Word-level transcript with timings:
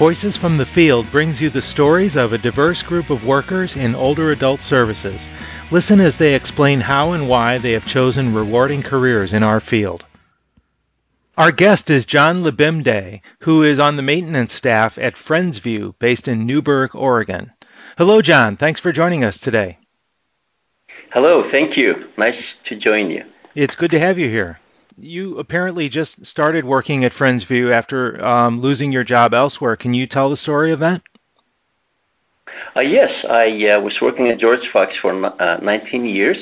Voices 0.00 0.34
from 0.34 0.56
the 0.56 0.64
Field 0.64 1.10
brings 1.10 1.42
you 1.42 1.50
the 1.50 1.60
stories 1.60 2.16
of 2.16 2.32
a 2.32 2.38
diverse 2.38 2.82
group 2.82 3.10
of 3.10 3.26
workers 3.26 3.76
in 3.76 3.94
older 3.94 4.30
adult 4.30 4.62
services. 4.62 5.28
Listen 5.70 6.00
as 6.00 6.16
they 6.16 6.34
explain 6.34 6.80
how 6.80 7.12
and 7.12 7.28
why 7.28 7.58
they 7.58 7.72
have 7.72 7.84
chosen 7.84 8.32
rewarding 8.32 8.82
careers 8.82 9.34
in 9.34 9.42
our 9.42 9.60
field. 9.60 10.06
Our 11.36 11.52
guest 11.52 11.90
is 11.90 12.06
John 12.06 12.42
Libemday, 12.42 13.20
who 13.40 13.62
is 13.62 13.78
on 13.78 13.96
the 13.96 14.02
maintenance 14.02 14.54
staff 14.54 14.96
at 14.96 15.16
Friendsview, 15.16 15.92
based 15.98 16.28
in 16.28 16.46
Newberg, 16.46 16.94
Oregon. 16.94 17.52
Hello, 17.98 18.22
John. 18.22 18.56
Thanks 18.56 18.80
for 18.80 18.92
joining 18.92 19.22
us 19.22 19.36
today. 19.36 19.76
Hello, 21.12 21.50
thank 21.50 21.76
you. 21.76 22.08
Nice 22.16 22.42
to 22.64 22.74
join 22.74 23.10
you. 23.10 23.24
It's 23.54 23.76
good 23.76 23.90
to 23.90 24.00
have 24.00 24.18
you 24.18 24.30
here 24.30 24.58
you 24.96 25.38
apparently 25.38 25.88
just 25.88 26.24
started 26.26 26.64
working 26.64 27.04
at 27.04 27.12
Friendsview 27.12 27.72
after 27.72 28.24
um, 28.24 28.60
losing 28.60 28.92
your 28.92 29.04
job 29.04 29.34
elsewhere. 29.34 29.76
Can 29.76 29.94
you 29.94 30.06
tell 30.06 30.30
the 30.30 30.36
story 30.36 30.72
of 30.72 30.80
that? 30.80 31.02
Uh, 32.76 32.80
yes, 32.80 33.24
I 33.28 33.68
uh, 33.68 33.80
was 33.80 34.00
working 34.00 34.28
at 34.28 34.38
George 34.38 34.68
Fox 34.68 34.96
for 34.96 35.12
uh, 35.24 35.58
19 35.58 36.04
years 36.04 36.38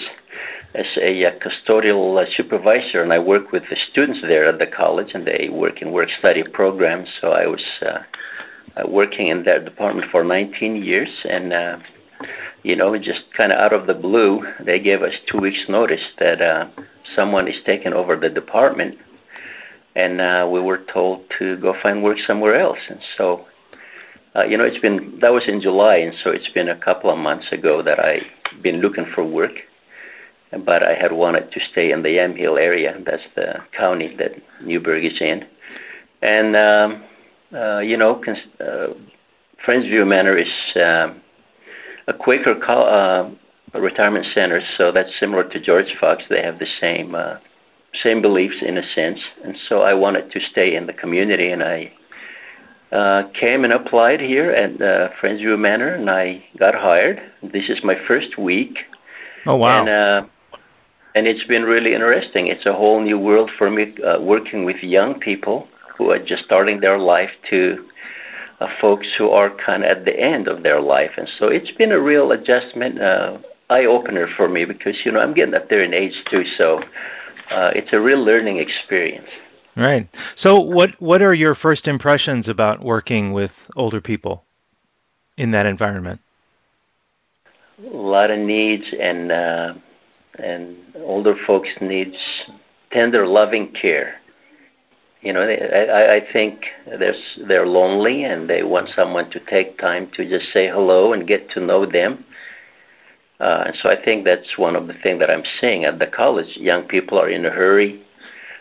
as 0.75 0.87
a 0.99 1.27
uh, 1.27 1.39
custodial 1.39 2.23
uh, 2.23 2.31
supervisor, 2.31 3.03
and 3.03 3.13
I 3.13 3.19
work 3.19 3.53
with 3.53 3.69
the 3.71 3.77
students 3.77 4.21
there 4.21 4.45
at 4.45 4.59
the 4.59 4.67
college, 4.67 5.15
and 5.15 5.27
they 5.27 5.49
work 5.51 5.81
in 5.81 5.93
work 5.93 6.11
study 6.11 6.43
programs. 6.43 7.09
So 7.21 7.33
I 7.33 7.47
was 7.47 7.65
uh, 7.81 8.03
working 8.85 9.29
in 9.29 9.45
that 9.45 9.65
department 9.65 10.11
for 10.11 10.23
19 10.23 10.77
years, 10.85 11.11
and 11.25 11.53
you 12.63 12.77
know, 12.77 12.97
just 12.99 13.33
kind 13.33 13.53
of 13.53 13.59
out 13.59 13.73
of 13.73 13.87
the 13.87 13.95
blue, 13.95 14.47
they 14.61 14.79
gave 14.79 15.03
us 15.03 15.15
two 15.27 15.39
weeks' 15.39 15.69
notice 15.69 16.03
that 16.19 16.71
someone 17.15 17.49
is 17.49 17.59
taking 17.65 17.93
over 17.93 18.17
the 18.17 18.29
department, 18.29 18.99
and 19.95 20.21
uh, 20.21 20.47
we 20.51 20.61
were 20.61 20.79
told 20.79 21.29
to 21.39 21.57
go 21.57 21.73
find 21.75 22.03
work 22.03 22.19
somewhere 22.19 22.59
else. 22.59 22.79
And 22.89 23.01
so, 23.17 23.47
uh, 24.37 24.45
you 24.45 24.57
know, 24.57 24.65
it's 24.65 24.79
been 24.79 25.19
that 25.21 25.33
was 25.33 25.47
in 25.47 25.61
July, 25.61 25.97
and 25.97 26.15
so 26.23 26.31
it's 26.31 26.49
been 26.49 26.69
a 26.69 26.77
couple 26.77 27.11
of 27.11 27.19
months 27.19 27.53
ago 27.53 27.83
that 27.83 27.99
I've 27.99 28.63
been 28.63 28.81
looking 28.81 29.07
for 29.07 29.25
work. 29.25 29.57
But 30.51 30.83
I 30.83 30.95
had 30.95 31.13
wanted 31.13 31.53
to 31.53 31.61
stay 31.61 31.91
in 31.91 32.03
the 32.03 32.17
Yamhill 32.17 32.59
area. 32.59 32.97
That's 33.05 33.23
the 33.35 33.61
county 33.73 34.17
that 34.17 34.33
Newberg 34.63 35.05
is 35.05 35.21
in. 35.21 35.45
And, 36.23 36.57
um, 36.57 37.03
uh, 37.53 37.79
you 37.79 37.99
know, 37.99 38.15
cons- 38.15 38.61
uh, 38.61 38.95
Friendsview 39.63 40.07
Manor 40.07 40.39
is 40.39 40.53
um, 40.77 41.21
a 42.09 42.15
Quaker 42.15 42.55
co- 42.55 42.89
uh, 42.99 43.31
retirement 43.79 44.27
center, 44.35 44.65
so 44.77 44.91
that's 44.91 45.17
similar 45.21 45.45
to 45.45 45.61
George 45.61 45.95
Fox. 45.97 46.25
They 46.29 46.43
have 46.43 46.59
the 46.59 46.71
same 46.81 47.15
uh, 47.15 47.37
same 47.95 48.21
beliefs 48.23 48.63
in 48.63 48.79
a 48.79 48.83
sense, 48.83 49.21
and 49.45 49.57
so 49.69 49.83
I 49.83 49.95
wanted 49.95 50.33
to 50.33 50.41
stay 50.41 50.75
in 50.75 50.87
the 50.87 50.93
community, 50.93 51.51
and 51.51 51.63
I 51.63 51.93
uh, 52.93 53.25
came 53.35 53.65
and 53.65 53.73
applied 53.73 54.21
here 54.21 54.51
at 54.51 54.81
uh, 54.81 55.11
Friendsview 55.21 55.59
Manor, 55.59 55.95
and 55.95 56.11
I 56.11 56.45
got 56.57 56.75
hired. 56.75 57.21
This 57.43 57.69
is 57.69 57.85
my 57.85 57.95
first 58.09 58.39
week. 58.39 58.79
Oh 59.47 59.57
wow! 59.57 59.81
And, 59.81 59.89
uh, 59.89 60.27
and 61.15 61.27
it's 61.27 61.45
been 61.45 61.65
really 61.65 61.93
interesting. 61.95 62.47
It's 62.47 62.67
a 62.67 62.73
whole 62.73 63.01
new 63.01 63.19
world 63.19 63.51
for 63.59 63.69
me, 63.71 63.95
uh, 64.03 64.19
working 64.21 64.65
with 64.65 64.83
young 64.83 65.21
people 65.21 65.69
who 65.95 66.11
are 66.11 66.19
just 66.19 66.45
starting 66.45 66.81
their 66.81 66.99
life 66.99 67.33
to 67.51 67.85
folks 68.81 69.13
who 69.13 69.31
are 69.31 69.51
kind 69.51 69.85
of 69.85 69.91
at 69.91 70.05
the 70.05 70.19
end 70.19 70.49
of 70.49 70.63
their 70.63 70.81
life, 70.81 71.13
and 71.17 71.29
so 71.29 71.47
it's 71.47 71.71
been 71.71 71.93
a 71.93 72.01
real 72.01 72.33
adjustment. 72.33 73.01
Uh, 73.01 73.39
eye 73.71 73.85
opener 73.85 74.27
for 74.27 74.49
me 74.49 74.65
because 74.65 75.05
you 75.05 75.13
know 75.13 75.21
I'm 75.21 75.35
getting 75.35 75.55
up 75.55 75.69
there 75.69 75.83
in 75.83 75.93
age 75.93 76.25
too, 76.25 76.45
so 76.45 76.83
uh, 77.51 77.73
it's 77.75 77.93
a 77.93 78.01
real 78.01 78.23
learning 78.23 78.59
experience. 78.59 79.29
Right. 79.77 80.09
So, 80.35 80.59
what 80.59 81.01
what 81.01 81.23
are 81.23 81.35
your 81.35 81.55
first 81.55 81.87
impressions 81.87 82.49
about 82.49 82.83
working 82.83 83.33
with 83.33 83.71
older 83.77 84.01
people 84.01 84.45
in 85.37 85.53
that 85.53 85.67
environment? 85.67 86.21
A 87.85 87.97
lot 87.97 88.31
of 88.31 88.39
needs, 88.41 88.87
and 88.99 89.31
uh, 89.31 89.75
and 90.39 90.77
older 90.97 91.37
folks 91.37 91.69
needs 91.81 92.17
tender, 92.91 93.27
loving 93.27 93.73
care. 93.73 94.21
You 95.23 95.33
know, 95.33 95.47
they, 95.47 95.59
I, 95.59 96.17
I 96.17 96.21
think 96.21 96.67
they're 96.87 97.17
they're 97.39 97.67
lonely, 97.67 98.25
and 98.25 98.49
they 98.49 98.63
want 98.63 98.91
someone 98.91 99.31
to 99.31 99.41
take 99.41 99.79
time 99.79 100.11
to 100.13 100.25
just 100.29 100.53
say 100.53 100.69
hello 100.69 101.13
and 101.13 101.27
get 101.27 101.51
to 101.51 101.61
know 101.61 101.87
them 101.87 102.25
uh, 103.41 103.65
and 103.67 103.77
so 103.77 103.89
I 103.89 103.97
think 103.97 104.25
that's 104.25 104.59
one 104.59 104.75
of 104.75 104.87
the 104.89 104.95
things 104.95 105.21
that 105.21 105.31
I'm 105.31 105.45
seeing 105.61 105.85
at 105.85 105.99
the 105.99 106.07
college. 106.07 106.57
Young 106.57 106.83
people 106.83 107.19
are 107.19 107.29
in 107.29 107.47
a 107.47 107.51
hurry. 107.51 108.03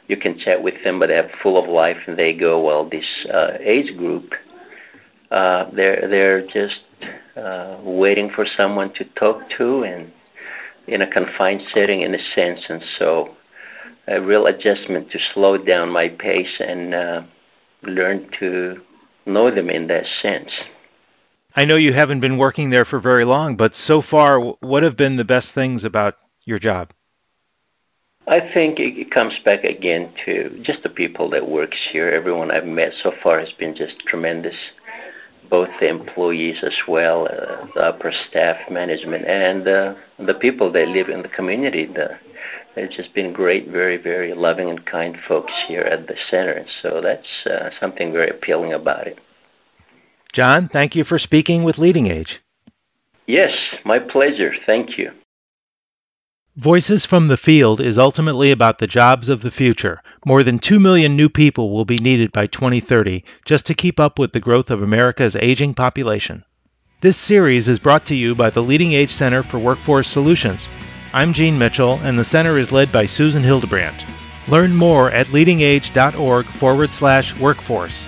You 0.08 0.18
can 0.18 0.38
chat 0.38 0.62
with 0.62 0.84
them, 0.84 1.00
but 1.00 1.08
they're 1.08 1.30
full 1.42 1.58
of 1.58 1.68
life, 1.68 1.98
and 2.08 2.18
they 2.18 2.34
go, 2.34 2.62
well, 2.62 2.86
this 2.86 3.26
uh, 3.26 3.58
age 3.60 3.98
group, 3.98 4.36
uh, 5.32 5.66
they're 5.74 6.08
they're 6.08 6.42
just 6.48 6.80
uh, 7.36 7.78
waiting 7.82 8.30
for 8.30 8.46
someone 8.46 8.94
to 8.94 9.04
talk 9.04 9.50
to, 9.52 9.84
and 9.84 10.12
in 10.86 11.02
a 11.02 11.08
confined 11.08 11.64
setting, 11.74 12.02
in 12.02 12.16
a 12.16 12.24
sense. 12.24 12.62
And 12.70 12.84
so, 12.98 13.36
a 14.08 14.22
real 14.22 14.46
adjustment 14.46 15.12
to 15.12 15.20
slow 15.20 15.58
down 15.58 15.90
my 15.90 16.08
pace 16.08 16.60
and 16.60 16.94
uh, 16.94 17.24
learn 17.84 18.30
to 18.40 18.82
know 19.26 19.52
them 19.52 19.70
in 19.70 19.88
that 19.88 20.08
sense. 20.08 20.52
I 21.56 21.66
know 21.66 21.76
you 21.76 21.92
haven't 21.92 22.20
been 22.20 22.38
working 22.38 22.70
there 22.70 22.86
for 22.86 23.00
very 23.00 23.26
long, 23.26 23.56
but 23.56 23.76
so 23.76 24.00
far, 24.00 24.40
what 24.40 24.84
have 24.84 24.96
been 24.96 25.16
the 25.16 25.26
best 25.26 25.54
things 25.54 25.86
about 25.86 26.16
your 26.46 26.60
job? 26.60 26.92
I 28.28 28.42
think 28.42 28.80
it 28.80 29.10
comes 29.10 29.40
back 29.40 29.64
again 29.64 30.12
to 30.26 30.60
just 30.62 30.84
the 30.84 30.90
people 30.90 31.30
that 31.30 31.48
works 31.48 31.78
here. 31.82 32.10
Everyone 32.10 32.52
I've 32.52 32.68
met 32.68 32.94
so 33.02 33.12
far 33.12 33.40
has 33.40 33.52
been 33.54 33.74
just 33.74 34.00
tremendous. 34.00 34.56
Both 35.50 35.70
the 35.80 35.88
employees 35.88 36.62
as 36.62 36.76
well, 36.88 37.26
uh, 37.26 37.66
the 37.74 37.84
upper 37.84 38.12
staff, 38.12 38.70
management, 38.70 39.26
and 39.26 39.66
uh, 39.66 39.96
the 40.20 40.34
people 40.34 40.70
that 40.72 40.90
live 40.90 41.08
in 41.08 41.22
the 41.22 41.30
community. 41.30 41.86
The, 41.86 42.18
they've 42.78 42.90
just 42.90 43.14
been 43.14 43.34
great, 43.34 43.68
very, 43.68 43.98
very 43.98 44.34
loving 44.36 44.70
and 44.70 44.86
kind 44.86 45.18
folks 45.28 45.54
here 45.68 45.82
at 45.82 46.08
the 46.08 46.16
center. 46.30 46.52
And 46.52 46.70
so 46.82 47.02
that's 47.02 47.46
uh, 47.46 47.72
something 47.80 48.12
very 48.12 48.30
appealing 48.30 48.72
about 48.72 49.08
it. 49.08 49.18
John, 50.32 50.68
thank 50.68 50.96
you 50.96 51.04
for 51.04 51.18
speaking 51.18 51.64
with 51.64 51.80
Leading 51.80 52.06
Age. 52.06 52.40
Yes, 53.26 53.58
my 53.84 53.98
pleasure. 53.98 54.54
Thank 54.66 54.98
you. 54.98 55.12
Voices 56.56 57.06
from 57.06 57.28
the 57.28 57.38
Field 57.38 57.82
is 57.82 57.98
ultimately 57.98 58.52
about 58.52 58.78
the 58.78 58.88
jobs 58.88 59.30
of 59.30 59.42
the 59.42 59.52
future. 59.52 60.02
More 60.26 60.44
than 60.44 60.60
2 60.60 60.80
million 60.80 61.16
new 61.16 61.30
people 61.30 61.72
will 61.72 61.86
be 61.86 61.98
needed 61.98 62.32
by 62.32 62.48
2030 62.48 63.24
just 63.46 63.66
to 63.68 63.74
keep 63.74 64.00
up 64.00 64.20
with 64.20 64.34
the 64.34 64.40
growth 64.40 64.72
of 64.72 64.82
America's 64.82 65.36
aging 65.36 65.74
population. 65.74 66.44
This 67.02 67.18
series 67.18 67.68
is 67.68 67.80
brought 67.80 68.06
to 68.08 68.16
you 68.16 68.34
by 68.34 68.50
the 68.50 68.64
Leading 68.64 68.94
Age 68.94 69.12
Center 69.12 69.44
for 69.44 69.60
Workforce 69.60 70.08
Solutions. 70.08 70.68
I'm 71.14 71.34
Gene 71.34 71.58
Mitchell, 71.58 72.00
and 72.04 72.20
the 72.20 72.24
center 72.24 72.58
is 72.58 72.72
led 72.72 72.92
by 72.92 73.06
Susan 73.06 73.44
Hildebrandt. 73.44 74.06
Learn 74.48 74.76
more 74.76 75.10
at 75.12 75.28
leadingage.org 75.28 76.46
forward 76.46 76.94
slash 76.94 77.38
workforce. 77.40 78.06